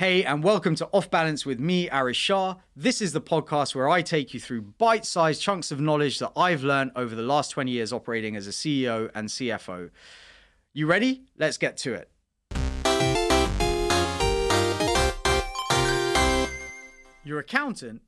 [0.00, 2.54] Hey, and welcome to Off Balance with me, Arish Shah.
[2.76, 6.30] This is the podcast where I take you through bite sized chunks of knowledge that
[6.36, 9.90] I've learned over the last 20 years operating as a CEO and CFO.
[10.72, 11.24] You ready?
[11.36, 12.10] Let's get to it.
[17.24, 18.02] Your accountant,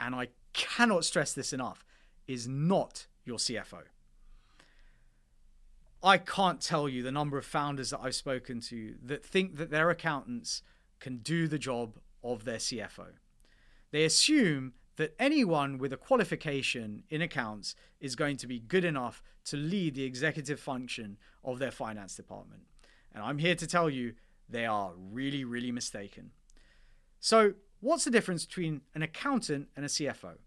[0.00, 1.84] and I cannot stress this enough,
[2.26, 3.82] is not your CFO.
[6.02, 9.70] I can't tell you the number of founders that I've spoken to that think that
[9.70, 10.62] their accountants
[11.06, 13.06] can do the job of their CFO.
[13.92, 19.22] They assume that anyone with a qualification in accounts is going to be good enough
[19.44, 22.62] to lead the executive function of their finance department.
[23.14, 24.14] And I'm here to tell you
[24.48, 26.32] they are really, really mistaken.
[27.20, 30.38] So, what's the difference between an accountant and a CFO?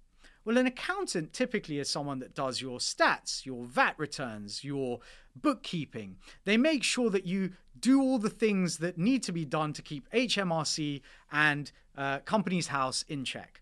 [0.50, 5.00] Well, an accountant typically is someone that does your stats, your VAT returns, your
[5.36, 6.16] bookkeeping.
[6.44, 9.84] They make sure that you do all the things that need to be done to
[9.84, 13.62] keep HMRC and uh, Companies House in check.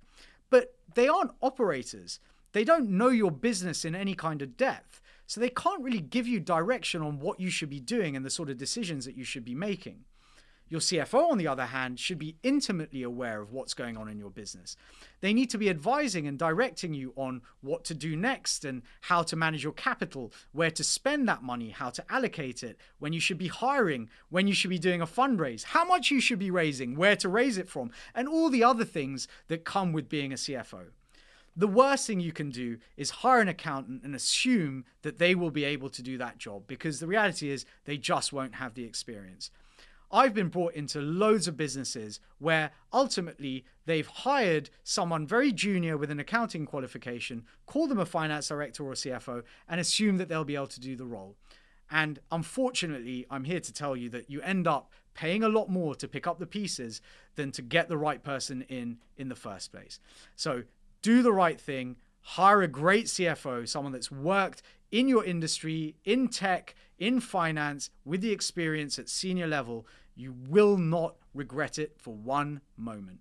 [0.49, 2.21] But they aren't operators.
[2.53, 5.01] They don't know your business in any kind of depth.
[5.25, 8.29] So they can't really give you direction on what you should be doing and the
[8.29, 10.05] sort of decisions that you should be making.
[10.69, 14.19] Your CFO, on the other hand, should be intimately aware of what's going on in
[14.19, 14.75] your business.
[15.21, 19.23] They need to be advising and directing you on what to do next and how
[19.23, 23.19] to manage your capital, where to spend that money, how to allocate it, when you
[23.21, 26.51] should be hiring, when you should be doing a fundraise, how much you should be
[26.51, 30.33] raising, where to raise it from, and all the other things that come with being
[30.33, 30.87] a CFO.
[31.55, 35.49] The worst thing you can do is hire an accountant and assume that they will
[35.49, 38.83] be able to do that job because the reality is they just won't have the
[38.83, 39.49] experience.
[40.11, 46.11] I've been brought into loads of businesses where ultimately they've hired someone very junior with
[46.11, 50.55] an accounting qualification, call them a finance director or CFO, and assume that they'll be
[50.55, 51.35] able to do the role.
[51.89, 55.95] And unfortunately, I'm here to tell you that you end up paying a lot more
[55.95, 57.01] to pick up the pieces
[57.35, 59.99] than to get the right person in in the first place.
[60.35, 60.63] So
[61.01, 64.61] do the right thing, hire a great CFO, someone that's worked
[64.91, 70.77] in your industry, in tech, in finance, with the experience at senior level, you will
[70.77, 73.19] not regret it for one moment.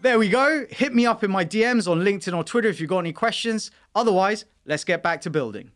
[0.00, 0.66] There we go.
[0.68, 3.70] Hit me up in my DMs on LinkedIn or Twitter if you've got any questions.
[3.94, 5.70] Otherwise, let's get back to building.